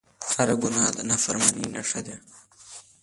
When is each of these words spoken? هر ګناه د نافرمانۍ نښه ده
هر 0.31 0.49
ګناه 0.61 0.89
د 0.95 0.97
نافرمانۍ 1.09 1.65
نښه 1.75 2.01
ده 2.05 2.15